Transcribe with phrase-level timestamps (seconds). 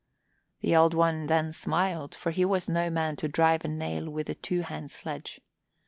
[0.61, 4.31] The Old One then smiled, for he was no man to drive a nail with
[4.31, 5.39] a two hand sledge.